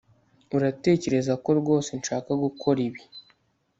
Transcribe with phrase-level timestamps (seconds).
[0.55, 3.01] Uratekereza ko rwose nshaka gukora ibi